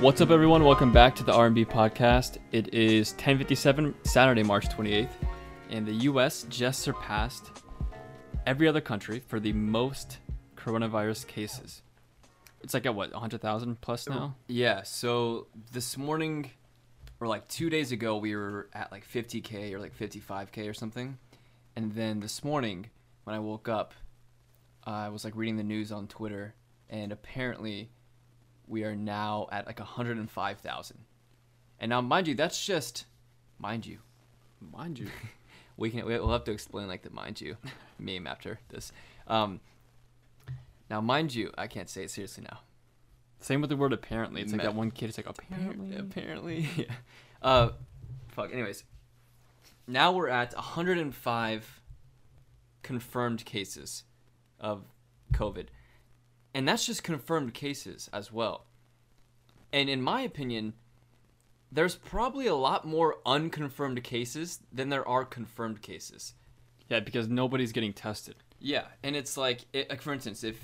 [0.00, 0.62] What's up, everyone?
[0.62, 2.38] Welcome back to the R&B podcast.
[2.52, 5.10] It is 10:57 Saturday, March 28th,
[5.70, 6.46] and the U.S.
[6.48, 7.50] just surpassed
[8.46, 10.18] every other country for the most
[10.54, 11.82] coronavirus cases.
[12.60, 14.36] It's like at what 100,000 plus now.
[14.46, 16.52] Yeah, so this morning
[17.18, 21.18] or like 2 days ago we were at like 50k or like 55k or something.
[21.74, 22.90] And then this morning
[23.24, 23.94] when I woke up
[24.84, 26.54] I was like reading the news on Twitter
[26.88, 27.90] and apparently
[28.68, 30.98] we are now at like 105,000.
[31.80, 33.04] And now mind you that's just
[33.58, 33.98] mind you.
[34.60, 35.08] Mind you,
[35.76, 37.56] We can we'll have to explain like the mind you
[37.98, 38.92] meme after this.
[39.26, 39.60] Um
[40.90, 42.60] now mind you, I can't say it seriously now.
[43.40, 44.40] same with the word apparently.
[44.42, 45.08] It's like Me- that one kid.
[45.10, 45.96] It's like apparently.
[45.96, 46.68] Apparently.
[46.76, 46.84] yeah.
[47.42, 47.70] Uh,
[48.28, 48.52] fuck.
[48.52, 48.84] Anyways,
[49.86, 51.80] now we're at 105
[52.82, 54.04] confirmed cases
[54.58, 54.82] of
[55.34, 55.66] COVID,
[56.54, 58.66] and that's just confirmed cases as well.
[59.72, 60.74] And in my opinion,
[61.70, 66.34] there's probably a lot more unconfirmed cases than there are confirmed cases.
[66.88, 68.36] Yeah, because nobody's getting tested.
[68.60, 70.58] Yeah, and it's like, it, like for instance, if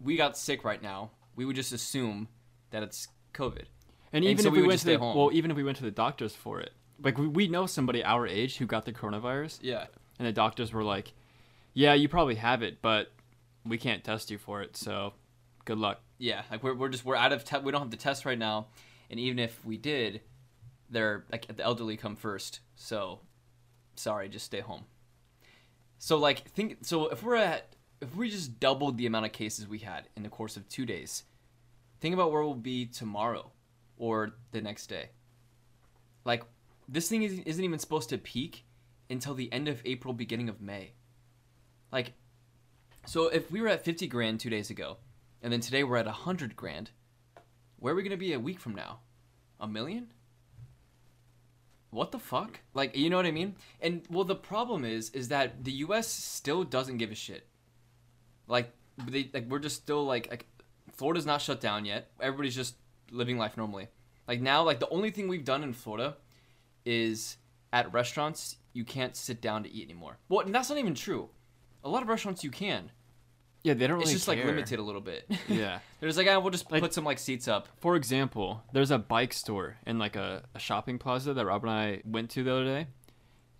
[0.00, 2.28] we got sick right now, we would just assume
[2.70, 3.64] that it's COVID.
[4.12, 5.16] And And even so if we we, went to the, home.
[5.16, 8.02] well, even if we went to the doctors for it, like we, we know somebody
[8.02, 9.86] our age who got the coronavirus, Yeah.
[10.18, 11.12] and the doctors were like,
[11.74, 13.12] "Yeah, you probably have it, but
[13.68, 15.14] we can't test you for it, so
[15.64, 17.96] good luck." Yeah, like we're, we're just we're out of te- we don't have the
[17.96, 18.68] test right now,
[19.10, 20.20] and even if we did,
[20.90, 22.60] they're like the elderly come first.
[22.76, 23.20] So,
[23.96, 24.84] sorry, just stay home.
[25.98, 29.66] So like think so if we're at if we just doubled the amount of cases
[29.66, 31.24] we had in the course of two days,
[32.00, 33.50] think about where we'll be tomorrow
[33.96, 35.10] or the next day.
[36.24, 36.44] Like
[36.88, 38.64] this thing is, isn't even supposed to peak
[39.10, 40.92] until the end of April, beginning of May.
[41.92, 42.12] Like,
[43.08, 44.98] so if we were at fifty grand two days ago,
[45.42, 46.90] and then today we're at hundred grand.
[47.78, 49.00] Where are we gonna be a week from now?
[49.58, 50.12] A million?
[51.90, 52.60] What the fuck?
[52.74, 53.56] Like, you know what I mean?
[53.80, 56.06] And well, the problem is, is that the U.S.
[56.06, 57.46] still doesn't give a shit.
[58.46, 58.72] Like,
[59.06, 60.46] they like we're just still like like
[60.92, 62.10] Florida's not shut down yet.
[62.20, 62.74] Everybody's just
[63.10, 63.88] living life normally.
[64.26, 66.16] Like now, like the only thing we've done in Florida
[66.84, 67.38] is
[67.72, 70.18] at restaurants you can't sit down to eat anymore.
[70.28, 71.30] Well, and that's not even true.
[71.82, 72.90] A lot of restaurants you can.
[73.64, 75.30] Yeah, they don't It's really just like limited a little bit.
[75.48, 75.80] Yeah.
[76.00, 77.68] They're just like, ah, we'll just Like- put some like seats up.
[77.78, 81.70] For example, there's a bike store in like a, a shopping plaza that Rob and
[81.72, 82.86] I went to the other day,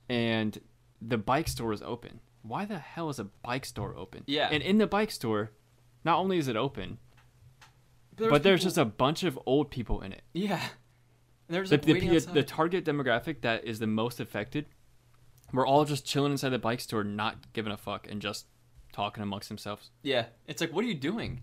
[0.09, 0.59] and
[1.03, 2.21] the bike store is open.
[2.43, 4.23] Why the hell is a bike store open?
[4.27, 4.49] Yeah.
[4.51, 5.51] And in the bike store,
[6.05, 6.99] not only is it open,
[8.17, 10.23] but there's just a bunch of old people in it.
[10.33, 10.61] yeah.
[11.49, 14.67] And There's The, like the, the, the target demographic that is the most affected,
[15.53, 18.47] we're all just chilling inside the bike store, not giving a fuck, and just
[18.99, 19.91] talking amongst themselves.
[20.03, 21.43] yeah, it's like, what are you doing?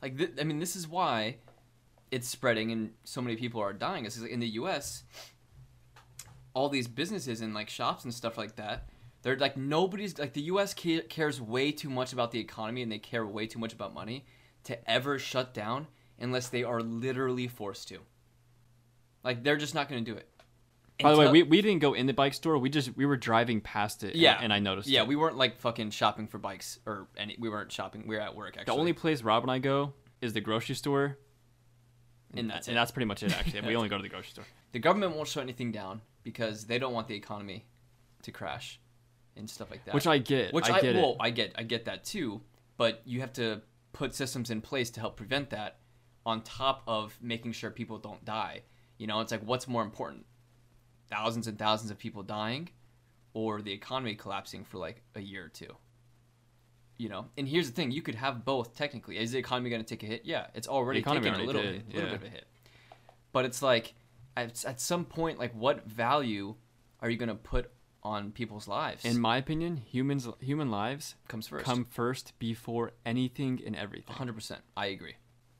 [0.00, 1.36] Like, th- I mean, this is why
[2.10, 4.06] it's spreading and so many people are dying.
[4.06, 5.04] Is like in the U.S.,
[6.54, 8.88] all these businesses and like shops and stuff like that,
[9.22, 10.72] they're like nobody's like the U.S.
[10.72, 13.92] ca- cares way too much about the economy and they care way too much about
[13.92, 14.24] money
[14.64, 15.86] to ever shut down
[16.18, 17.98] unless they are literally forced to.
[19.22, 20.28] Like they're just not going to do it.
[21.02, 22.56] By the way, we, we didn't go in the bike store.
[22.56, 24.14] We just we were driving past it.
[24.14, 24.38] Yeah.
[24.40, 24.88] and, I noticed.
[24.88, 25.08] yeah, it.
[25.08, 27.36] we weren't like fucking shopping for bikes or any.
[27.38, 28.04] We weren't shopping.
[28.06, 30.76] We were at work Actually, The only place Rob and I go is the grocery
[30.76, 31.18] store,
[32.32, 32.78] and that's and it.
[32.78, 33.36] that's pretty much it.
[33.36, 34.44] Actually, we only go to the grocery store.
[34.72, 37.66] the government won't shut anything down because they don't want the economy
[38.22, 38.78] to crash
[39.36, 39.94] and stuff like that.
[39.94, 40.52] Which I get.
[40.52, 41.16] which I I, get well.
[41.18, 42.40] I get I get that too,
[42.76, 43.62] but you have to
[43.92, 45.78] put systems in place to help prevent that
[46.24, 48.62] on top of making sure people don't die.
[48.96, 50.24] You know, it's like what's more important?
[51.10, 52.70] Thousands and thousands of people dying
[53.34, 55.76] or the economy collapsing for like a year or two.
[56.96, 58.76] You know, and here's the thing: you could have both.
[58.76, 60.22] Technically, is the economy going to take a hit?
[60.24, 62.16] Yeah, it's already taking a little, did, bit, little yeah.
[62.16, 62.46] bit of a hit.
[63.32, 63.94] But it's like,
[64.36, 66.54] at, at some point, like, what value
[67.00, 67.72] are you going to put
[68.04, 69.04] on people's lives?
[69.04, 71.64] In my opinion, humans human lives comes first.
[71.64, 74.14] come first before anything and everything.
[74.14, 74.60] hundred percent.
[74.76, 75.16] I agree.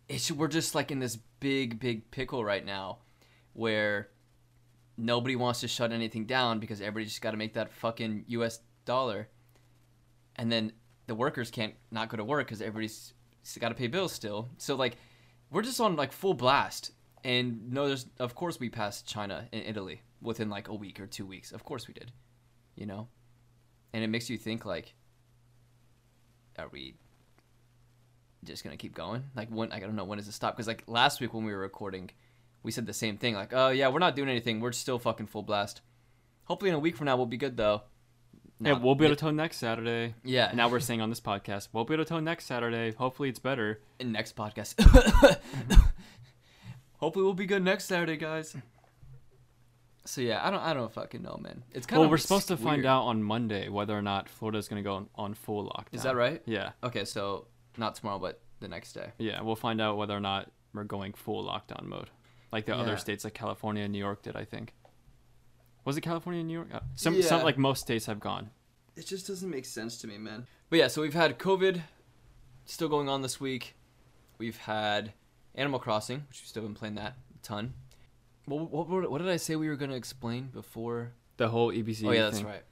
[0.09, 2.99] It's we're just like in this big, big pickle right now,
[3.55, 4.11] where
[4.97, 8.61] nobody wants to shut anything down because everybody just got to make that fucking U.S.
[8.85, 9.29] dollar,
[10.37, 10.73] and then
[11.07, 13.13] the workers can't not go to work because everybody's
[13.59, 14.49] got to pay bills still.
[14.59, 14.97] So like,
[15.51, 16.93] we're just on like full blast.
[17.23, 21.07] And no, there's of course we passed China and Italy within like a week or
[21.07, 21.53] two weeks.
[21.53, 22.13] Of course we did,
[22.75, 23.09] you know,
[23.93, 24.95] and it makes you think like,
[26.59, 26.97] are we
[28.45, 29.25] just gonna keep going?
[29.35, 30.55] Like when I don't know when does it stop?
[30.55, 32.11] Because like last week when we were recording,
[32.65, 33.35] we said the same thing.
[33.35, 34.59] Like, oh yeah, we're not doing anything.
[34.59, 35.81] We're still fucking full blast.
[36.47, 37.83] Hopefully in a week from now we'll be good though.
[38.61, 40.15] yeah, we'll be able to tow next Saturday.
[40.25, 40.51] Yeah.
[40.55, 42.93] Now we're saying on this podcast, we'll be able to tow next Saturday.
[42.93, 43.81] Hopefully it's better.
[44.01, 44.75] in next podcast.
[46.99, 48.57] Hopefully, we'll be good next Saturday, guys.
[50.07, 51.63] So yeah, I don't, I don't fucking know, man.
[51.73, 52.11] It's kind Well, of.
[52.11, 55.09] we're supposed to find out on Monday whether or not Florida's going to go on,
[55.15, 55.95] on full lockdown.
[55.95, 56.43] Is that right?
[56.47, 56.71] Yeah.
[56.83, 57.47] Okay, so
[57.77, 59.09] not tomorrow, but the next day.
[59.19, 62.11] Yeah, we'll find out whether or not we're going full lockdown mode,
[62.55, 62.79] like the Yeah.
[62.83, 64.37] other states, like California and New York did.
[64.37, 64.73] I think.
[65.85, 66.69] Was it California and New York?
[66.73, 68.49] Uh, Some, some like most states have gone.
[68.97, 70.47] It just doesn't make sense to me, man.
[70.71, 71.83] But yeah, so we've had COVID
[72.65, 73.75] still going on this week.
[74.39, 75.13] We've had
[75.55, 77.75] Animal Crossing, which we've still been playing that a ton.
[78.47, 81.13] What, what, what, what did I say we were going to explain before?
[81.37, 82.07] The whole EBZ.
[82.07, 82.63] oh yeah, that's right.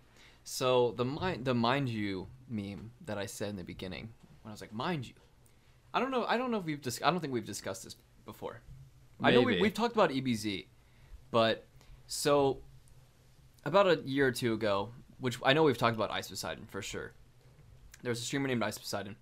[0.44, 4.08] So the mind the mind you meme that I said in the beginning
[4.42, 5.14] when I was like mind you,
[5.92, 6.24] I don't know.
[6.24, 8.60] I don't know if we've dis- I don't think we've discussed this before.
[9.22, 10.66] I know we, we've talked about EBZ,
[11.30, 11.66] but
[12.06, 12.58] so
[13.64, 14.90] about a year or two ago,
[15.20, 17.12] which I know we've talked about Ice Poseidon for sure.
[18.02, 19.16] There was a streamer named Ice Poseidon.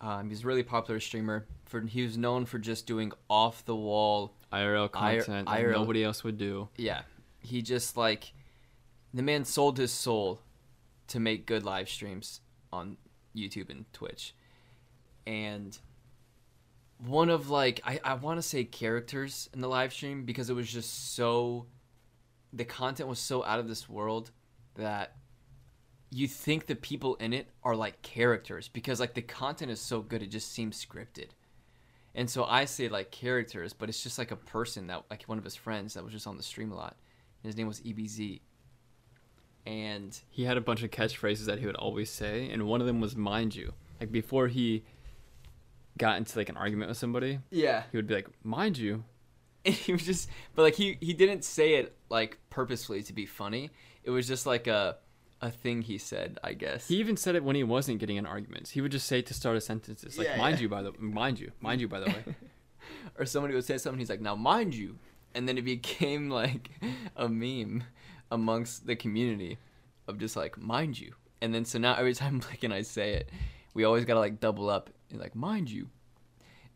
[0.00, 1.46] Um, he's a really popular streamer.
[1.66, 5.72] For he was known for just doing off the wall IRL content that IRL.
[5.72, 6.68] nobody else would do.
[6.76, 7.02] yeah,
[7.38, 8.32] he just like
[9.14, 10.40] the man sold his soul
[11.08, 12.40] to make good live streams
[12.72, 12.96] on
[13.36, 14.34] YouTube and Twitch.
[15.26, 15.78] And
[17.06, 20.54] one of like I, I want to say characters in the live stream because it
[20.54, 21.66] was just so
[22.52, 24.30] the content was so out of this world
[24.74, 25.16] that
[26.10, 30.00] you think the people in it are like characters because like the content is so
[30.00, 31.28] good it just seems scripted.
[32.14, 35.38] And so I say like characters, but it's just like a person that like one
[35.38, 36.96] of his friends that was just on the stream a lot.
[37.44, 38.40] His name was EBZ.
[39.64, 42.86] And He had a bunch of catchphrases that he would always say, and one of
[42.86, 44.82] them was "mind you." Like before he
[46.00, 49.04] got into like an argument with somebody, yeah, he would be like, "Mind you."
[49.64, 53.26] and he was just but like he he didn't say it like purposefully to be
[53.26, 53.70] funny.
[54.02, 54.96] It was just like a
[55.42, 56.88] a thing he said, I guess.
[56.88, 58.70] He even said it when he wasn't getting in arguments.
[58.70, 60.62] He would just say to start a sentence, "Like, Yeah, mind yeah.
[60.62, 62.24] you, by the mind you, mind you, by the way."
[63.18, 64.98] or somebody would say something he's like now mind you
[65.34, 66.70] and then it became like
[67.16, 67.84] a meme
[68.30, 69.58] amongst the community
[70.08, 73.14] of just like mind you and then so now every time blake and i say
[73.14, 73.30] it
[73.74, 75.88] we always gotta like double up like mind you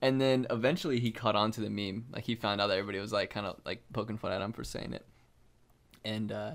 [0.02, 2.98] and then eventually he caught on to the meme like he found out that everybody
[2.98, 5.04] was like kind of like poking fun at him for saying it
[6.04, 6.54] and uh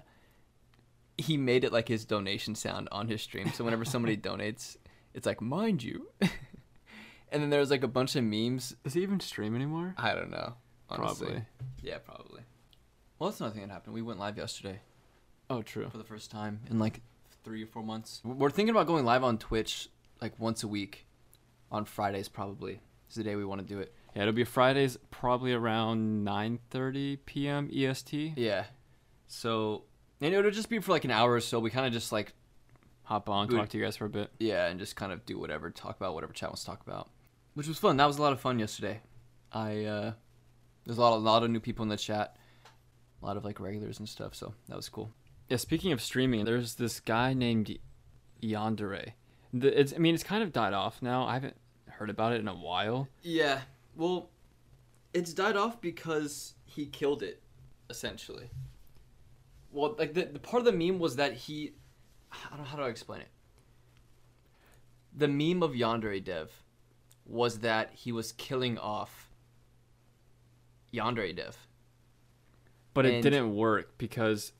[1.17, 4.77] he made it like his donation sound on his stream so whenever somebody donates
[5.13, 9.01] it's like mind you and then there was like a bunch of memes Does he
[9.03, 9.93] even stream anymore?
[9.97, 10.53] I don't know.
[10.89, 11.27] Honestly.
[11.27, 11.45] Probably.
[11.83, 12.41] Yeah, probably.
[13.17, 13.93] Well, that's another thing that happened.
[13.93, 14.79] We went live yesterday
[15.49, 15.89] Oh, true.
[15.89, 17.01] for the first time in like
[17.43, 18.21] three or four months.
[18.23, 19.89] We're thinking about going live on Twitch
[20.21, 21.05] like once a week
[21.71, 22.79] on Fridays, probably.
[23.09, 23.93] Is the day we want to do it.
[24.15, 27.69] Yeah, it'll be Fridays, probably around 9:30 p.m.
[27.73, 28.33] EST.
[28.37, 28.65] Yeah.
[29.27, 29.83] So,
[30.21, 31.59] and it'll just be for like an hour or so.
[31.59, 32.33] We kind of just like,
[33.03, 33.57] Hop on, Good.
[33.57, 34.29] talk to you guys for a bit.
[34.39, 37.09] yeah, and just kind of do whatever, talk about whatever chat wants to talk about,
[37.55, 37.97] which was fun.
[37.97, 39.01] That was a lot of fun yesterday.
[39.51, 40.13] I, uh,
[40.85, 42.35] there's a lot, a lot of new people in the chat,
[43.21, 44.35] a lot of like regulars and stuff.
[44.35, 45.11] So that was cool.
[45.49, 47.75] Yeah, speaking of streaming, there's this guy named
[48.43, 49.13] Yandere.
[49.53, 51.25] The, it's, I mean, it's kind of died off now.
[51.25, 51.55] I haven't
[51.87, 53.07] heard about it in a while.
[53.23, 53.61] Yeah.
[53.95, 54.29] Well,
[55.13, 57.41] it's died off because he killed it,
[57.89, 58.49] essentially.
[59.71, 61.73] Well, like the, the part of the meme was that he,
[62.31, 63.29] I don't know how do I explain it.
[65.15, 66.51] The meme of Yandere Dev
[67.25, 69.29] was that he was killing off
[70.93, 71.57] Yandere Dev.
[72.93, 74.51] But it didn't work because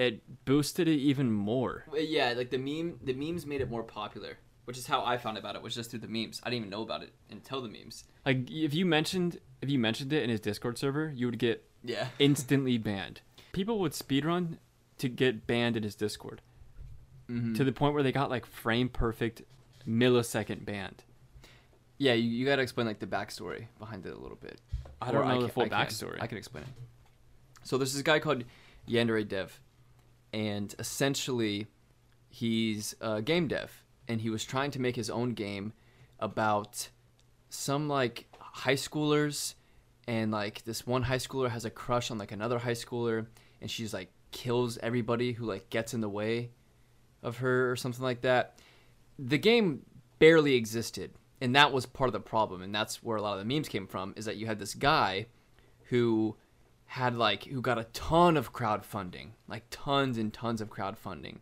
[0.00, 1.84] it boosted it even more.
[1.94, 5.36] Yeah, like the meme, the memes made it more popular, which is how I found
[5.38, 5.62] about it.
[5.62, 6.40] Was just through the memes.
[6.42, 8.04] I didn't even know about it until the memes.
[8.24, 11.64] Like if you mentioned if you mentioned it in his Discord server, you would get
[11.84, 12.08] Yeah.
[12.18, 13.20] instantly banned.
[13.52, 14.58] People would speedrun
[14.98, 16.40] to get banned in his Discord
[17.30, 17.54] Mm-hmm.
[17.54, 19.42] to the point where they got like frame perfect
[19.86, 21.04] millisecond banned.
[21.98, 24.60] Yeah, you, you got to explain like the backstory behind it a little bit.
[25.00, 25.78] I don't Or know the full I can.
[25.78, 26.18] backstory.
[26.20, 26.70] I can explain it.
[27.62, 28.42] So there's this guy called
[28.88, 29.60] Yandere Dev,
[30.32, 31.66] and essentially,
[32.28, 35.72] he's a game dev, and he was trying to make his own game
[36.18, 36.88] about
[37.48, 39.54] some like high schoolers,
[40.06, 43.26] and like this one high schooler has a crush on like another high schooler,
[43.60, 46.50] and she's like kills everybody who like gets in the way
[47.22, 48.58] of her or something like that.
[49.18, 49.84] The game
[50.18, 53.46] barely existed, and that was part of the problem, and that's where a lot of
[53.46, 54.14] the memes came from.
[54.16, 55.26] Is that you had this guy
[55.88, 56.36] who
[56.90, 61.38] had like who got a ton of crowdfunding, like tons and tons of crowdfunding.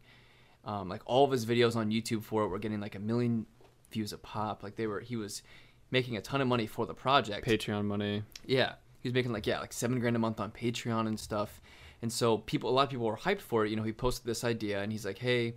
[0.62, 3.46] Um, like all of his videos on YouTube for it were getting like a million
[3.90, 4.62] views a pop.
[4.62, 5.42] Like they were, he was
[5.90, 7.46] making a ton of money for the project.
[7.46, 8.24] Patreon money.
[8.44, 11.62] Yeah, he was making like yeah, like seven grand a month on Patreon and stuff.
[12.02, 13.70] And so people, a lot of people were hyped for it.
[13.70, 15.54] You know, he posted this idea and he's like, "Hey,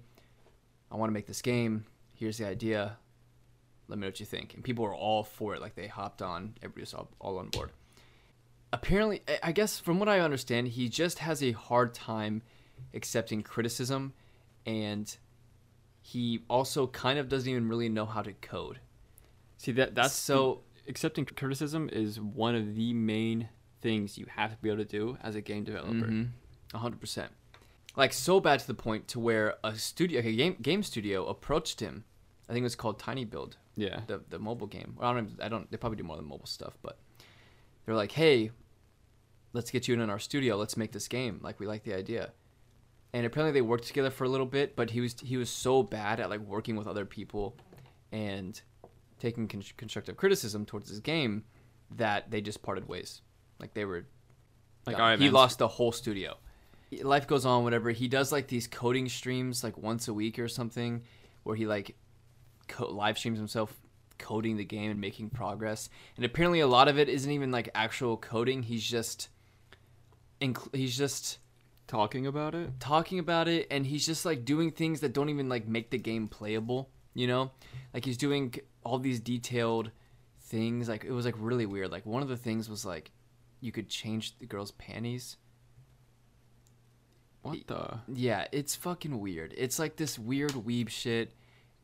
[0.90, 1.84] I want to make this game.
[2.16, 2.98] Here's the idea.
[3.90, 5.60] Let me know what you think." And people were all for it.
[5.60, 6.54] Like they hopped on.
[6.62, 7.72] Everybody was all, all on board.
[8.74, 12.42] Apparently, I- guess from what I understand, he just has a hard time
[12.94, 14.14] accepting criticism,
[14.66, 15.16] and
[16.02, 18.80] he also kind of doesn't even really know how to code.
[19.58, 23.50] See that that's so accepting criticism is one of the main
[23.82, 25.94] things you have to be able to do as a game developer.
[26.08, 26.30] Mhm.
[26.74, 27.32] Hundred percent.
[27.96, 31.26] Like so bad to the point to where a studio, like a game game studio,
[31.28, 32.06] approached him.
[32.50, 34.02] I think it was called tinyBuild, Yeah.
[34.08, 34.96] the the mobile game.
[34.98, 35.42] Well, I don't.
[35.42, 35.70] I don't.
[35.70, 36.98] They probably do more than mobile stuff, but
[37.86, 38.52] they're like, hey,
[39.54, 40.56] let's get you in our studio.
[40.56, 41.40] Let's make this game.
[41.42, 42.32] Like we like the idea.
[43.14, 45.84] And apparently they worked together for a little bit, but he was he was so
[45.84, 47.58] bad at like working with other people,
[48.12, 48.60] and
[49.20, 51.44] taking con- constructive criticism towards his game
[51.98, 53.22] that they just parted ways.
[53.60, 54.06] Like they were
[54.86, 56.38] Like, all right, he man, lost the whole studio.
[57.04, 57.92] Life goes on, whatever.
[57.92, 61.04] He does like these coding streams like once a week or something,
[61.44, 61.96] where he like
[62.68, 63.80] co- live streams himself
[64.18, 65.90] coding the game and making progress.
[66.16, 68.64] And apparently, a lot of it isn't even like actual coding.
[68.64, 69.30] He's just,
[70.42, 71.38] inc- he's just
[71.88, 72.80] Talking about it.
[72.80, 75.98] talking about it, and he's just like doing things that don't even like make the
[75.98, 76.90] game playable.
[77.14, 77.52] You know,
[77.94, 79.92] like he's doing all these detailed
[80.44, 80.88] things.
[80.88, 81.92] Like it was like really weird.
[81.92, 83.12] Like one of the things was like
[83.60, 85.36] you could change the girl's panties.
[87.42, 88.00] What the?
[88.08, 89.54] Yeah, it's fucking weird.
[89.58, 91.34] It's like this weird weeb shit,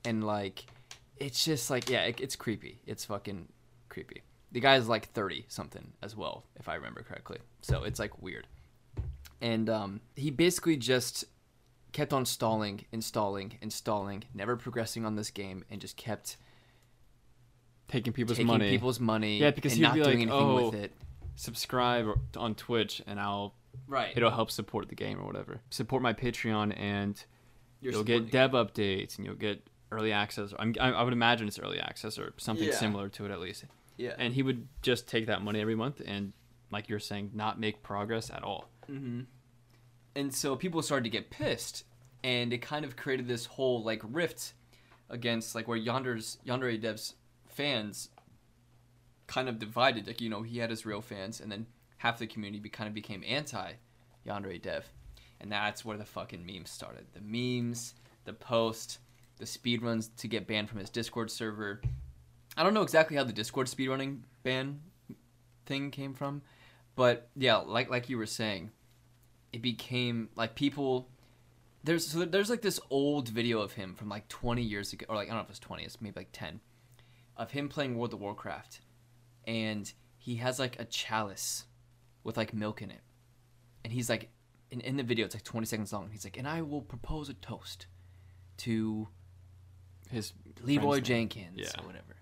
[0.06, 0.68] and like,
[1.18, 2.82] it's just like yeah, it, it's creepy.
[2.86, 3.50] It's fucking
[3.90, 4.22] creepy.
[4.52, 7.38] The guy's like thirty something as well, if I remember correctly.
[7.62, 8.48] So it's like weird,
[9.42, 11.26] and um, he basically just
[11.92, 16.38] kept on stalling, installing, installing, never progressing on this game, and just kept
[17.88, 18.70] Taking people's taking money.
[18.70, 19.38] people's money.
[19.40, 20.92] Yeah, because and he'd not be doing like, anything "Oh, with it.
[21.36, 23.54] Subscribe on Twitch, and I'll
[23.88, 24.12] Right.
[24.18, 25.62] it'll help support the game or whatever.
[25.70, 27.24] Support my Patreon, and
[27.80, 29.62] You're you'll get dev updates, and you'll get
[29.92, 30.54] early access.
[30.60, 32.76] I'm, I, I would imagine it's early access or something Yeah.
[32.76, 33.64] similar to it at least.
[33.98, 34.14] Yeah.
[34.18, 36.34] And he would just take that money every month and,
[36.72, 38.70] like you're saying, not make progress at all.
[38.90, 39.22] Mm-hmm.
[40.16, 41.84] And so people started to get pissed,
[42.24, 44.54] and it kind of created this whole like rift
[45.10, 47.14] against like where Yonder's Yandere Dev's
[47.46, 48.10] fans
[49.28, 50.08] kind of divided.
[50.08, 52.88] Like you know he had his real fans, and then half the community be, kind
[52.88, 53.74] of became anti
[54.26, 54.86] Yandere Dev,
[55.40, 57.06] and that's where the fucking memes started.
[57.14, 57.94] The memes,
[58.26, 59.00] the post,
[59.38, 61.82] the speedruns to get banned from his Discord server.
[62.58, 64.82] I don't know exactly how the Discord speedrunning ban
[65.68, 66.42] thing came from,
[66.96, 68.72] but yeah, like like you were saying,
[69.54, 71.08] it became like people.
[71.84, 75.16] There's so there's like this old video of him from like 20 years ago, or
[75.16, 76.60] like I don't know if it's 20, it's maybe like 10,
[77.38, 78.82] of him playing World of Warcraft,
[79.46, 81.66] and he has like a chalice
[82.24, 83.02] with like milk in it,
[83.84, 84.32] and he's like,
[84.72, 86.10] in, in the video it's like 20 seconds long.
[86.12, 87.86] He's like, and I will propose a toast
[88.58, 89.08] to
[90.10, 90.34] His
[90.64, 91.00] Leroy.
[91.00, 91.70] Jenkins Yeah.
[91.82, 92.17] or whatever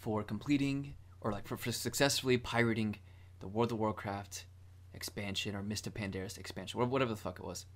[0.00, 2.96] for completing or like for, for successfully pirating
[3.40, 4.46] the World of Warcraft
[4.94, 7.66] expansion or Mists of Pandaria expansion, or whatever the fuck it was.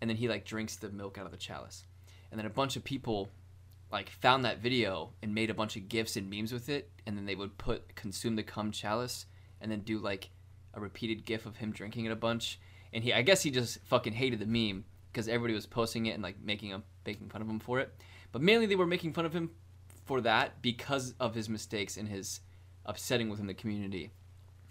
[0.00, 1.86] And then he like drinks the milk out of the chalice.
[2.30, 3.30] And then a bunch of people
[3.92, 7.16] like found that video and made a bunch of gifs and memes with it, and
[7.16, 9.26] then they would put consume the cum chalice
[9.60, 10.30] and then do like
[10.74, 12.58] a repeated gif of him drinking it a bunch.
[12.92, 16.12] And he I guess he just fucking hated the meme because everybody was posting it
[16.12, 17.94] and like making him making fun of him for it.
[18.32, 19.50] But mainly they were making fun of him
[20.04, 22.40] for that because of his mistakes and his
[22.84, 24.10] upsetting within the community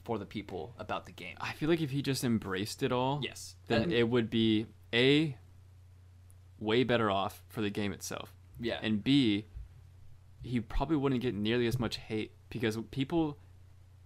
[0.03, 1.35] for the people about the game.
[1.39, 3.55] I feel like if he just embraced it all, Yes.
[3.67, 5.37] then And- it would be a
[6.59, 8.79] way better off for the game itself, yeah.
[8.81, 9.45] and b
[10.43, 13.37] he probably wouldn't get nearly as much hate because people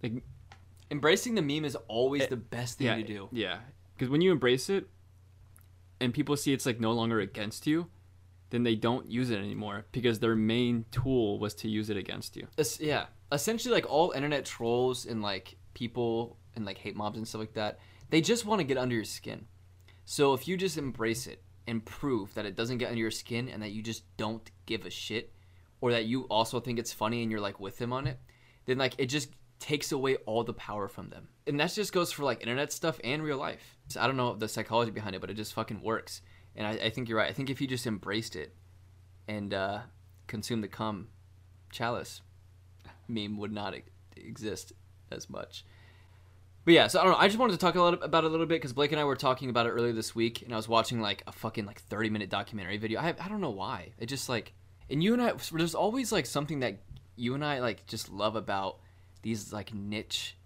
[0.02, 0.22] like
[0.90, 3.28] embracing the meme is always It- the best thing yeah to do.
[3.32, 3.58] yeah
[3.94, 4.88] because when you embrace it
[6.00, 7.90] and people see it's like no longer against you
[8.50, 12.36] then they don't use it anymore because their main tool was to use it against
[12.36, 13.06] you Es- yeah.
[13.30, 17.54] Essentially like all internet trolls and like people and like hate mobs and stuff like
[17.54, 17.78] that,
[18.10, 19.46] they just want to get under your skin.
[20.04, 23.48] So if you just embrace it and prove that it doesn't get under your skin
[23.48, 25.34] and that you just don't give a shit
[25.82, 28.18] or that you also think it's funny and you're like with them on it,
[28.64, 29.28] then like it just
[29.60, 31.28] takes away all the power from them.
[31.46, 33.76] And that just goes for like internet stuff and real life.
[33.88, 36.22] So I don't know the psychology behind it, but it just fucking works.
[36.56, 37.30] And I, I think you're right.
[37.30, 38.54] I think if you just embraced it
[39.28, 39.80] and uh,
[40.26, 41.08] consumed the cum
[41.70, 42.20] chalice,
[43.06, 43.82] meme would not e-
[44.16, 44.72] exist
[45.10, 45.64] as much.
[46.64, 47.18] But yeah, so I don't know.
[47.18, 49.00] I just wanted to talk a little about it a little bit because Blake and
[49.00, 51.64] I were talking about it earlier this week, and I was watching like a fucking
[51.64, 53.00] like thirty minute documentary video.
[53.00, 53.92] I I don't know why.
[53.98, 54.52] It just like,
[54.90, 56.78] and you and I, there's always like something that
[57.16, 58.80] you and I like just love about
[59.22, 60.36] these like niche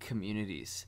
[0.00, 0.86] communities.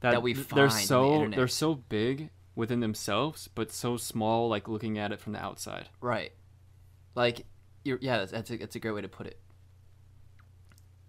[0.00, 4.48] that we find they're on the so they're so big within themselves but so small
[4.48, 6.32] like looking at it from the outside Right.
[7.14, 7.44] Like,
[7.84, 9.38] you're, yeah, that's, that's a that's a great way to put it.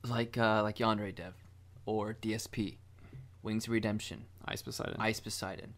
[0.06, 1.34] Like uh, like Yandere Dev,
[1.86, 2.78] or DSP,
[3.42, 4.98] Wings of Redemption, Ice Poseidon.
[5.00, 5.74] Ice Poseidon.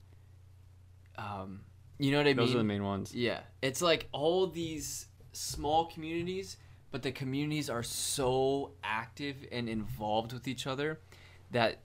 [1.18, 1.62] Um,
[2.00, 2.46] you know what I Those mean?
[2.48, 3.14] Those are the main ones.
[3.14, 6.58] Yeah, it's like all these small communities,
[6.92, 11.00] but the communities are so active and involved with each other
[11.52, 11.82] that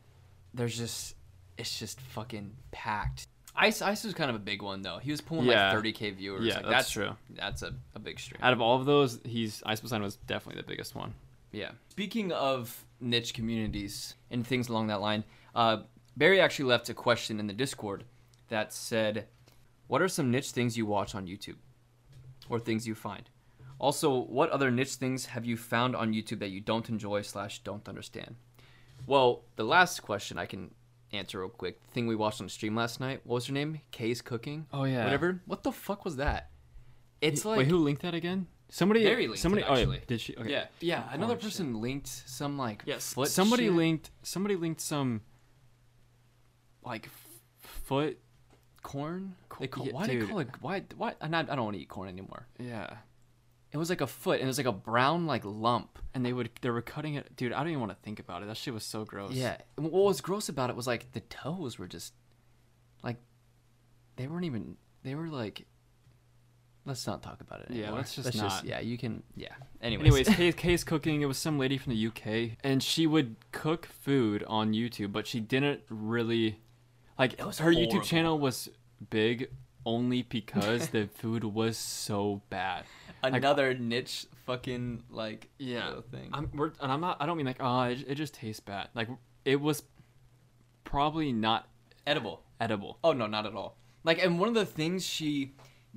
[0.54, 1.14] there's just
[1.58, 3.26] it's just fucking packed.
[3.60, 4.98] Ice Ice was kind of a big one though.
[4.98, 5.72] He was pulling Yeah.
[5.72, 6.44] like 30k viewers.
[6.44, 7.10] Yeah, like, that's true.
[7.30, 8.40] That's a, a big stream.
[8.42, 11.14] Out of all of those, he's Ice Poseidon was definitely the biggest one.
[11.52, 11.72] Yeah.
[11.88, 15.24] Speaking of niche communities and things along that line,
[15.54, 15.78] uh,
[16.16, 18.04] Barry actually left a question in the Discord
[18.48, 19.26] that said,
[19.88, 21.56] "What are some niche things you watch on YouTube,
[22.48, 23.28] or things you find?
[23.78, 27.58] Also, what other niche things have you found on YouTube that you don't enjoy slash
[27.60, 28.36] don't understand?"
[29.06, 30.74] Well, the last question I can
[31.12, 31.80] answer real quick.
[31.86, 33.20] The thing we watched on stream last night.
[33.24, 33.80] What was her name?
[33.90, 34.66] Kay's cooking.
[34.72, 35.04] Oh, yeah.
[35.04, 35.40] Whatever.
[35.46, 36.50] What the fuck was that?
[37.20, 38.46] It's like Wait, who linked that again?
[38.70, 39.02] Somebody.
[39.04, 39.62] Barry linked somebody.
[39.62, 40.36] it, oh, yeah, did she?
[40.36, 40.50] Okay.
[40.50, 41.04] yeah, yeah.
[41.10, 41.44] Oh, another Oh, shit.
[41.44, 43.12] person linked some like Yes.
[43.12, 43.72] foot somebody shit.
[43.74, 44.10] linked.
[44.22, 45.22] Somebody linked some.
[46.84, 47.26] Like, f-
[47.84, 48.18] foot.
[48.82, 49.34] corn.
[49.58, 51.14] They call, Yeah, why do they call it why why?
[51.20, 52.46] And I, I don't want to eat corn anymore.
[52.58, 52.96] Yeah.
[53.72, 55.98] It was like a foot, and it was like a brown like lump.
[56.14, 56.50] And they would.
[56.60, 57.36] They were cutting it.
[57.36, 58.46] Dude, I don't even want to think about it.
[58.46, 59.32] That shit was so gross.
[59.32, 59.56] Yeah.
[59.76, 62.12] What was gross about it was like the toes were just
[63.04, 63.16] like
[64.16, 64.76] they weren't even.
[65.04, 65.66] They were like.
[66.86, 67.98] Let's not talk about it Yeah, anymore.
[67.98, 68.64] let's just not.
[68.64, 69.22] yeah, you can.
[69.36, 69.48] Yeah.
[69.82, 70.06] Anyways.
[70.06, 71.20] Anyways, Kay's, Kay's cooking.
[71.20, 75.26] It was some lady from the UK, and she would cook food on YouTube, but
[75.26, 76.58] she didn't really
[77.18, 77.92] like It was her horrible.
[78.00, 78.70] YouTube channel was
[79.10, 79.50] big
[79.86, 82.84] only because the food was so bad.
[83.22, 86.00] another niche fucking like Yeah.
[86.10, 86.30] thing.
[86.32, 87.16] I'm we're, and I'm not.
[87.20, 88.88] I don't mean like oh, it, it just tastes bad.
[88.94, 89.08] Like
[89.44, 89.82] it was
[90.84, 91.68] probably not
[92.06, 92.42] edible.
[92.60, 92.98] edible.
[93.04, 93.76] Oh no, not at all.
[94.04, 95.52] Like, and one of the things she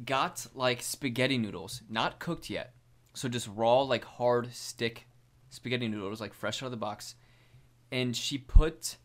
[0.05, 2.73] got like spaghetti noodles, not cooked yet,
[3.13, 5.07] so just raw like hard stick
[5.49, 7.15] spaghetti noodles, like fresh out of the box,
[7.91, 8.97] and she put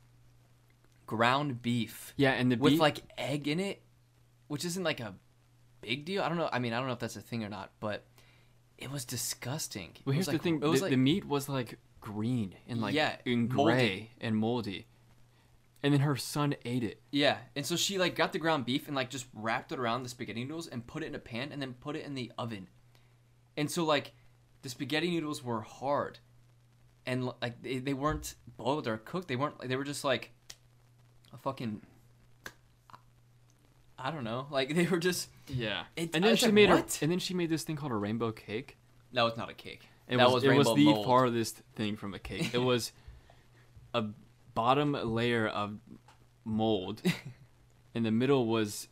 [1.07, 3.83] ground beef Yeah, and the with beef, like egg in it,
[4.49, 5.15] which isn't like a
[5.81, 6.23] big deal.
[6.23, 6.49] I don't know.
[6.53, 8.05] I mean, I don't know if that's a thing or not, but
[8.77, 9.91] it was disgusting.
[10.05, 13.17] Well, here's like, the thing: the, like the meat was like green and like Yeah,
[13.27, 13.47] moldy.
[13.47, 14.87] gray and moldy,
[15.83, 17.01] and then her son ate it.
[17.11, 20.03] Yeah, and so she like got the ground beef and like just wrapped it around
[20.03, 22.33] the spaghetti noodles and put it in a pan and then put it in the
[22.39, 22.69] oven.
[23.57, 24.13] And so like
[24.63, 26.21] the spaghetti noodles were hard,
[27.07, 29.29] and like they, they weren't boiled or cooked.
[29.29, 29.61] They weren't.
[29.69, 30.33] They were just like
[31.33, 31.83] a fucking.
[33.99, 34.47] I don't know.
[34.51, 35.29] Like they were just.
[35.49, 37.77] Yeah, It- and then she like, made "What?" a, and then she made this thing
[37.77, 38.77] called a rainbow cake.
[39.13, 39.89] That was not a cake.
[40.09, 41.05] It that was, was, it was the mold.
[41.07, 42.51] farthest thing from a cake.
[42.55, 42.93] It was
[43.95, 44.05] a
[44.55, 45.79] bottom layer of
[46.45, 47.03] mold.
[47.95, 48.89] In the middle was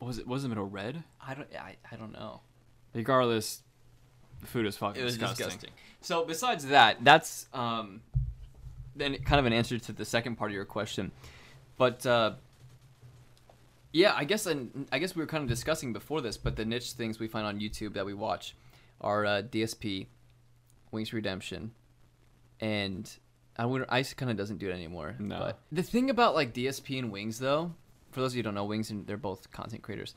[0.00, 1.02] was it was the middle red?
[1.20, 1.48] I don't.
[1.58, 2.42] I, I don't know.
[2.92, 3.62] Regardless,
[4.40, 5.46] the food is fucking It was disgusting.
[5.46, 5.70] disgusting.
[6.02, 8.02] So besides that, that's um,
[8.94, 11.10] then kind of an answer to the second part of your question,
[11.78, 12.32] but uh,
[13.94, 16.64] yeah, I guess and I guess we were kind of discussing before this, but the
[16.64, 18.56] niche things we find on YouTube that we watch
[19.00, 20.08] are uh, DSP,
[20.90, 21.70] Wings Redemption,
[22.58, 23.08] and
[23.56, 25.14] I would Ice kind of doesn't do it anymore.
[25.20, 25.38] No.
[25.38, 27.72] But the thing about like DSP and Wings though,
[28.10, 30.16] for those of you who don't know, Wings and they're both content creators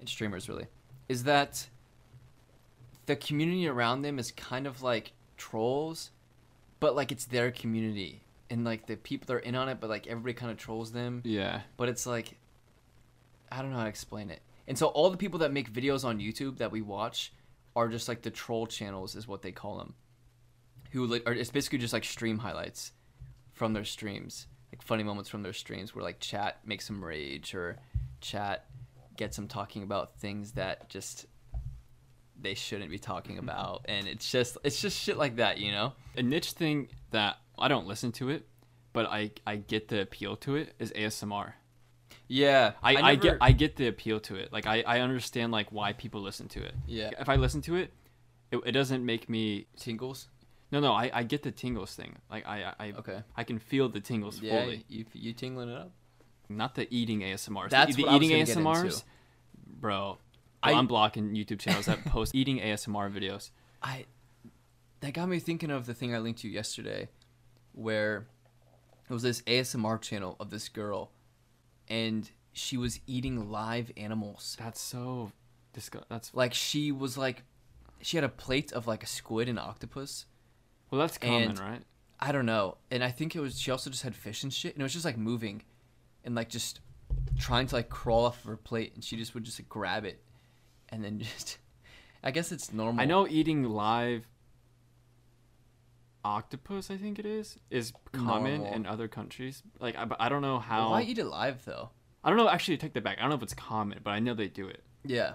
[0.00, 0.66] and streamers really,
[1.06, 1.68] is that
[3.04, 6.12] the community around them is kind of like trolls,
[6.80, 8.22] but like it's their community.
[8.48, 11.20] And like the people are in on it, but like everybody kind of trolls them.
[11.26, 12.37] Yeah, But it's like
[13.50, 14.42] I don't know how to explain it.
[14.66, 17.32] And so all the people that make videos on YouTube that we watch
[17.74, 19.94] are just like the troll channels is what they call them.
[20.92, 22.92] Who like are it's basically just like stream highlights
[23.52, 24.46] from their streams.
[24.72, 27.78] Like funny moments from their streams where like chat makes them rage or
[28.20, 28.66] chat
[29.16, 31.26] gets them talking about things that just
[32.40, 33.48] they shouldn't be talking mm-hmm.
[33.48, 35.92] about and it's just it's just shit like that, you know?
[36.16, 38.46] a niche thing that I don't listen to it,
[38.92, 41.52] but I I get the appeal to it is ASMR.
[42.28, 42.72] Yeah.
[42.82, 44.52] I, I, get never- I get the appeal to it.
[44.52, 46.74] Like I, I understand like why people listen to it.
[46.86, 47.10] Yeah.
[47.18, 47.92] If I listen to it,
[48.50, 50.28] it, it doesn't make me tingles.
[50.70, 52.16] no no I, I get the tingles thing.
[52.30, 53.22] Like I I Okay.
[53.36, 54.84] I can feel the tingles Yeah, fully.
[54.88, 55.90] you you tingling it up?
[56.50, 57.70] Not the eating ASMRs.
[57.70, 58.56] That's the, what I was eating get.
[58.56, 59.02] ASMRs,
[59.66, 60.18] bro.
[60.62, 63.50] I- I'm blocking YouTube channels that post eating ASMR videos.
[63.82, 64.06] I
[65.00, 67.08] that got me thinking of the thing I linked to you yesterday,
[67.72, 68.26] where
[69.08, 71.12] it was this ASMR channel of this girl,
[71.88, 74.56] and she was eating live animals.
[74.58, 75.32] That's so
[75.72, 76.06] disgust.
[76.08, 77.42] That's Like she was like,
[78.00, 80.26] she had a plate of like a squid and octopus.
[80.90, 81.82] well, that's common, And- right?
[82.20, 84.74] I don't know, and I think it was she also just had fish and shit,
[84.74, 85.62] and it was just like moving,
[86.24, 86.80] and like just
[87.38, 90.04] trying to like crawl off of her plate, and she just would just like, grab
[90.04, 90.20] it,
[90.88, 91.58] and then just.
[92.24, 93.00] I guess it's normal.
[93.00, 94.26] I know eating live
[96.28, 98.74] octopus, I think it is, is common Normal.
[98.74, 99.62] in other countries.
[99.80, 100.90] Like, I, I don't know how.
[100.90, 101.90] Why eat it live though?
[102.22, 102.48] I don't know.
[102.48, 103.16] Actually, take that back.
[103.18, 104.82] I don't know if it's common, but I know they do it.
[105.04, 105.34] Yeah.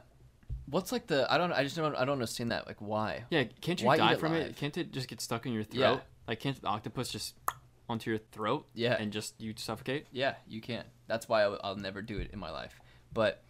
[0.69, 3.25] What's like the I don't I just don't I don't understand that like why?
[3.29, 4.47] Yeah, can't you Why eat die it from live?
[4.47, 4.55] it?
[4.55, 5.79] Can't it just get stuck in your throat?
[5.95, 5.99] Yeah.
[6.27, 7.35] Like, can't the octopus just
[7.89, 8.67] onto your throat?
[8.73, 8.95] Yeah.
[8.99, 10.07] And just you suffocate?
[10.11, 12.79] Yeah, you can't That's why I, will never do it in my life.
[13.13, 13.43] But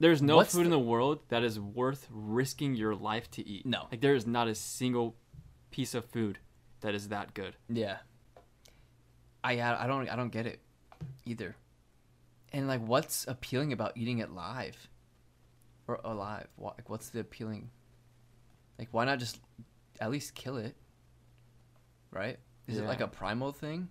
[0.00, 3.46] There's no What's food in the- the world that is worth risking your life to
[3.48, 3.64] eat.
[3.64, 3.86] No.
[3.90, 5.16] Like, there is not a single
[5.70, 6.38] piece of food
[6.84, 7.56] that is that good.
[7.68, 7.96] yeah,
[9.42, 10.60] I I don't I don't get it
[11.24, 11.56] either.
[12.52, 14.76] And like, what's appealing about eating it live
[15.88, 16.46] or alive?
[16.56, 17.70] What, like, what's the appealing?
[18.78, 19.40] Like, why not just
[20.00, 20.76] at least kill it?
[22.12, 22.38] Right?
[22.68, 23.88] Is it like a primal thing?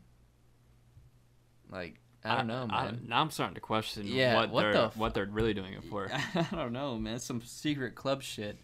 [1.69, 3.05] Like, I don't know, I- man.
[3.07, 5.73] now I'm starting to question Yeah, what, what they're the f- what they're really doing
[5.73, 6.09] it for.
[6.35, 7.19] I don't know, man.
[7.19, 8.57] Some secret club shit.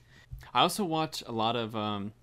[0.53, 2.13] I also watch a lot of um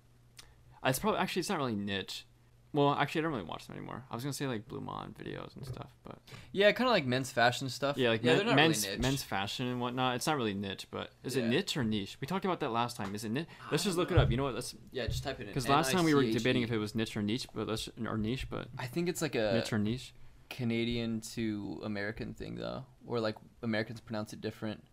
[0.85, 2.25] it's probably actually it's not really niche.
[2.73, 4.03] Well, actually I don't really watch them anymore.
[4.11, 6.17] I was gonna say like Blue Mon videos and stuff, but
[6.51, 7.97] Yeah, kind of like men's fashion stuff.
[7.97, 9.01] yeah, like yeah, men- they're not men's really niche.
[9.01, 10.15] men's fashion and whatnot.
[10.15, 12.17] It's not really niche, but is it niche or niche?
[12.21, 13.15] We talked about that last time.
[13.15, 13.47] Is it niche?
[13.71, 14.29] Let's just look it up.
[14.29, 14.53] You know what?
[14.53, 15.47] Let's Yeah, just type it in.
[15.47, 17.21] because last time we were N I C H debating if it was niche or
[17.23, 20.13] niche, but let's or niche, but I think it's like a niche or niche.
[20.49, 24.83] Canadian to American thing though, or like Americans pronounce it different.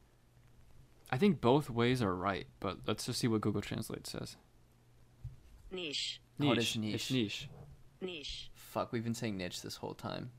[1.10, 4.36] I think both ways are right, but let's just see what Google Translate says.
[5.74, 6.70] Niche, Oh, it Niche.
[6.70, 6.94] is niche.
[6.94, 7.48] It's niche.
[8.00, 10.30] niche, Fuck, we've been saying niche this whole time.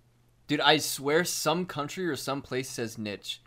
[0.48, 3.42] Dude, I swear some country or some place says niche.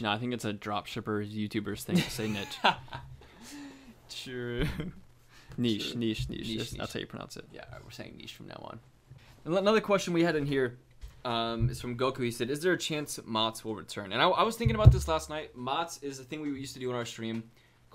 [0.00, 2.58] No, I think it's a dropshipper YouTubers thing to say niche.
[4.10, 4.66] True.
[5.56, 6.00] niche, True.
[6.00, 6.28] niche, niche.
[6.28, 6.78] Niche, That's- niche.
[6.78, 7.44] That's how you pronounce it.
[7.52, 8.80] Yeah, alright, we're saying niche from now on.
[9.44, 10.78] Another question we had in here
[11.24, 12.22] um, is from Goku.
[12.24, 14.92] He said, "Is there a chance Mots will return?" And I, I was thinking about
[14.92, 15.56] this last night.
[15.56, 17.44] Mots is the thing we used to do on our stream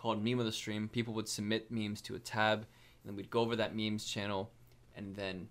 [0.03, 0.87] called Meme of the Stream.
[0.89, 2.65] People would submit memes to a tab, and
[3.05, 4.51] then we'd go over that memes channel,
[4.95, 5.47] and then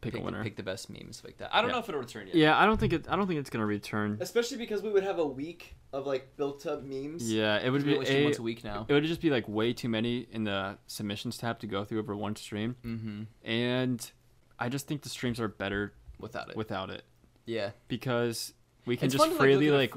[0.00, 0.44] Pick, a the, winner.
[0.44, 1.52] pick the best memes like that.
[1.52, 1.74] I don't Yeah.
[1.74, 2.36] know if it'll return yet.
[2.36, 3.06] Yeah, I don't think it.
[3.08, 4.16] I don't think it's gonna return.
[4.20, 7.30] Especially because we would have a week of like built up memes.
[7.32, 8.86] Yeah, it would be a, once a week now.
[8.88, 11.98] It would just be like way too many in the submissions tab to go through
[11.98, 13.22] over one stream, Mm-hmm.
[13.44, 14.10] and
[14.56, 16.56] I just think the streams are better Without it.
[16.56, 17.02] without it
[17.44, 17.70] yeah.
[17.88, 18.52] because
[18.86, 19.94] we can It's just fun to, like, freely like.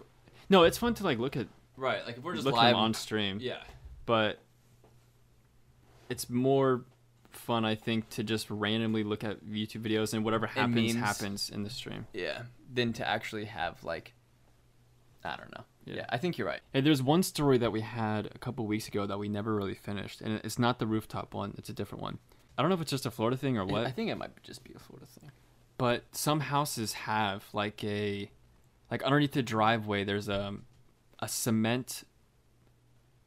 [0.49, 2.05] No, it's fun to like look at Right.
[2.05, 3.61] Like if we're just look live them on stream, Yeah.
[4.05, 4.39] but
[6.09, 6.83] it's more
[7.31, 10.95] fun I think to just randomly look at YouTube videos and whatever happens memes.
[10.95, 12.05] happens in the stream.
[12.13, 12.43] Yeah.
[12.73, 14.13] Than to actually have like,
[15.23, 15.63] I don't know.
[15.85, 15.95] Yeah.
[15.95, 16.05] Yeah.
[16.09, 16.59] I think you're right.
[16.73, 19.73] Hey, there's one story that we had a couple weeks ago that we never really
[19.73, 22.19] finished, and it's not the rooftop one; it's a different one.
[22.57, 24.43] I don't know if it's just a Florida thing or what, I think it might
[24.43, 25.31] just be a Florida thing.
[25.77, 28.29] but some houses have like a,
[28.91, 30.55] like underneath the driveway, there's a,
[31.21, 32.03] a cement,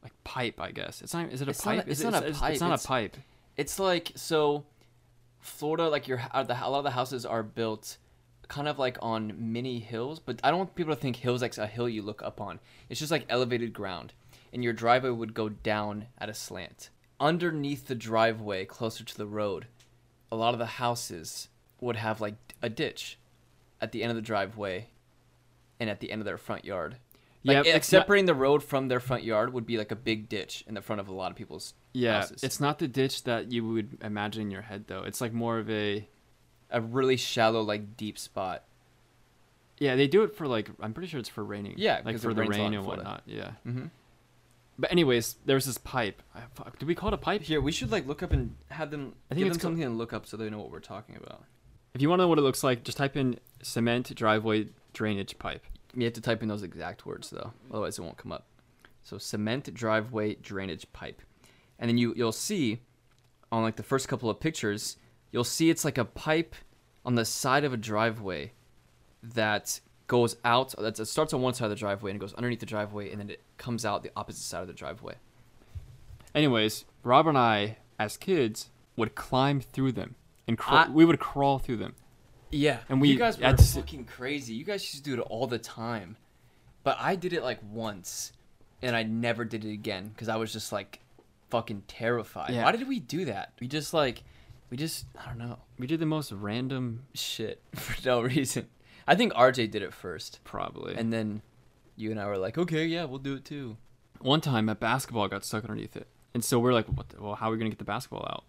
[0.03, 0.59] like pipe.
[0.59, 1.31] I guess it's not.
[1.31, 1.87] Is it a It's not a- pipe?
[1.89, 3.17] it's Is not it, a it's, pipe, It's not a pipe.
[3.57, 4.65] It's like so,
[5.39, 5.89] Florida.
[5.89, 7.97] Like your uh, the a lot of the houses are built
[8.47, 11.57] kind of like on mini hills, but I don't want people to think hills like
[11.57, 12.59] a hill you look up on.
[12.89, 14.13] It's just like elevated ground,
[14.53, 16.89] and your driveway would go down at a slant.
[17.19, 19.67] Underneath the driveway, closer to the road,
[20.31, 21.47] a lot of the houses
[21.79, 23.17] would have like a ditch
[23.81, 24.89] at the end of the driveway,
[25.79, 26.97] and at the end of their front yard.
[27.45, 29.91] Like, Yeah, like it's not- separating the road from their front yard would be like
[29.91, 32.43] a big ditch in the front of a lot of people's Yeah, houses.
[32.43, 35.03] it's not the ditch that you would imagine in your head though.
[35.03, 36.07] It's like more of a.
[36.71, 38.63] a really shallow, like deep spot.
[39.77, 41.75] Yeah, they do it for like I'm pretty sure it's for raining.
[41.77, 43.21] Yeah, like 'cause for the rains a lot rain and whatnot.
[43.27, 43.51] Yeah.
[43.67, 43.85] Mm-hmm.
[44.79, 46.21] But anyways, there's this pipe.
[46.55, 47.43] Fuck, do we call it a pipe?
[47.43, 49.13] Here, we should like look up and have them.
[49.29, 50.79] I think give it's them called- something to look up so they know what we're
[50.79, 51.43] talking about.
[51.93, 55.37] If you want to know what it looks like, just type in cement driveway drainage
[55.39, 55.63] pipe.
[55.95, 58.45] You have to type in those exact words though, otherwise it won't come up.
[59.03, 61.21] So cement driveway drainage pipe,
[61.79, 62.81] and then you you'll see
[63.51, 64.97] on like the first couple of pictures,
[65.31, 66.55] you'll see it's like a pipe
[67.05, 68.51] on the side of a driveway
[69.23, 70.73] that goes out.
[70.77, 73.11] That it starts on one side of the driveway and it goes underneath the driveway,
[73.11, 75.15] and then it comes out the opposite side of the driveway.
[76.33, 80.15] Anyways, Rob and I, as kids, would climb through them
[80.47, 81.95] and crawl, I- we would crawl through them.
[82.55, 84.53] Yeah, And we you guys were sit- fucking crazy.
[84.53, 86.15] You guys used to do it all the time,
[86.83, 88.31] but I did it like once,
[88.81, 90.99] and I never did it again because I was just like
[91.49, 92.51] fucking terrified.
[92.51, 92.63] Yeah.
[92.63, 93.53] Why did we do that?
[93.59, 94.23] We just like,
[94.69, 98.67] we just I don't know We did the most random, shit for no reason.
[99.07, 100.95] I think RJ did it first, probably.
[100.95, 101.41] and then
[101.95, 103.77] you and I were like, okay, yeah, we'll do it too.
[104.19, 107.09] one time, a basketball got stuck underneath it, and so we're like, "What?
[107.09, 108.43] The, well, how are we gonna get the basketball out?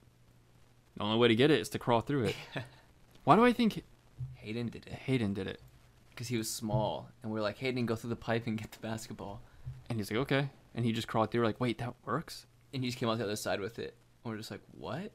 [0.96, 2.36] The only way to get it is to crawl through it."
[3.24, 3.82] Why do I think
[4.46, 5.60] Hayden did it Hayden did it?
[6.10, 8.70] because he was small, and we are like, Hayden, go through the pipe and get
[8.72, 9.42] the basketball,
[9.90, 11.40] And he's like, "Okay," and he just crawled through.
[11.42, 12.46] We're like, wait, that works?
[12.72, 13.94] and he just came out the other side with it.
[14.24, 15.10] And we're just like, what?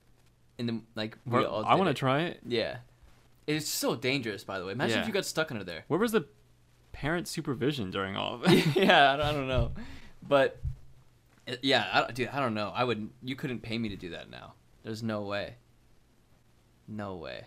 [0.60, 2.40] and then like we We're- all I want to try it.
[2.46, 2.78] Yeah,
[3.48, 4.44] it's so dangerous.
[4.44, 5.02] By the way, imagine Yeah.
[5.02, 5.86] if you got stuck under there.
[5.88, 6.26] Where was the
[6.92, 8.76] parent supervision during all of it?
[8.76, 9.72] yeah, I don't, I don't know,
[10.28, 10.60] but
[11.48, 12.72] uh, yeah, I, don't- dude, I don't know.
[12.76, 13.10] I would.
[13.24, 14.54] You couldn't pay me to do that now.
[14.84, 15.56] There's no way.
[16.88, 17.46] No way.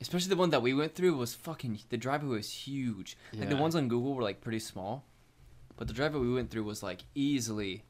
[0.00, 1.80] Especially the one that we went through was fucking.
[1.88, 3.16] The driveway was huge.
[3.34, 5.04] Like the ones on Google were like pretty small,
[5.76, 7.84] but the driveway we went through was like easily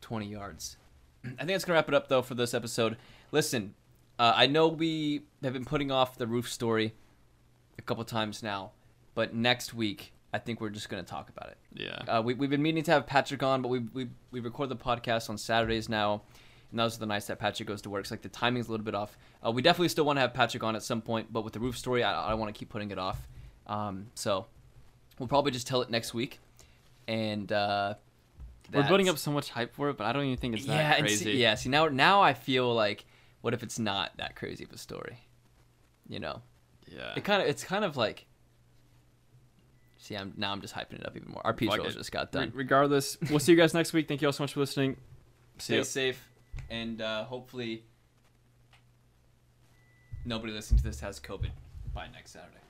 [0.00, 0.76] twenty yards.
[1.24, 2.96] I think that's gonna wrap it up though for this episode.
[3.32, 3.74] Listen,
[4.18, 6.94] uh, I know we have been putting off the roof story
[7.78, 8.72] a couple times now,
[9.14, 11.58] but next week I think we're just gonna talk about it.
[11.74, 12.02] yeah.
[12.06, 14.76] Uh, we, we've been meaning to have Patrick on, but we, we, we record the
[14.76, 16.22] podcast on Saturdays now.
[16.70, 18.06] And those are the nice that Patrick goes to work.
[18.06, 19.16] So like the timing's a little bit off.
[19.44, 21.60] Uh, we definitely still want to have Patrick on at some point, but with the
[21.60, 23.26] roof story, I, I want to keep putting it off.
[23.66, 24.46] Um, so
[25.18, 26.38] we'll probably just tell it next week.
[27.08, 27.94] And uh,
[28.72, 30.72] We're building up so much hype for it, but I don't even think it's that
[30.74, 31.24] yeah, and crazy.
[31.24, 33.04] See, yeah, see now now I feel like
[33.40, 35.18] what if it's not that crazy of a story?
[36.08, 36.42] You know,
[36.86, 37.14] Yeah.
[37.16, 38.26] it kind of it's kind of like.
[39.98, 41.44] See, I'm now I'm just hyping it up even more.
[41.44, 41.98] Our peach Fuck rolls it.
[41.98, 42.52] just got Re- done.
[42.54, 44.08] regardless, we'll see you guys next week.
[44.08, 44.96] Thank you all so much for listening.
[45.58, 46.29] See stay safe,
[46.68, 47.84] and uh, hopefully
[50.24, 51.50] nobody listening to this has COVID
[51.94, 52.69] by next Saturday.